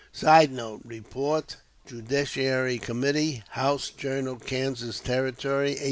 [Sidenote: 0.11 0.81
Report 0.83 1.57
Judiciary 1.85 2.79
Com., 2.79 3.03
"House 3.49 3.89
Journal 3.91 4.37
Kansas 4.37 4.99
Territory," 4.99 5.75
1855. 5.75 5.79